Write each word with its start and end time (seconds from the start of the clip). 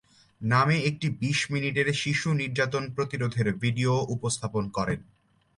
নামে 0.41 0.77
একটি 0.81 1.07
বিশ 1.21 1.39
মিনিটের 1.51 1.87
শিশু 1.93 2.29
নির্যাতন 2.33 2.83
প্রতিরোধের 2.95 3.47
ভিডিও 3.53 3.93
উপস্থাপন 4.15 4.63
করেন। 4.69 4.99